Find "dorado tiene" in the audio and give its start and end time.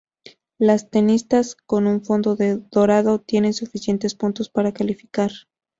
2.35-3.53